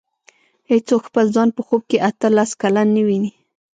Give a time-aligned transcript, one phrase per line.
[0.71, 3.31] هېڅوک خپل ځان په خوب کې اته لس کلن نه ویني.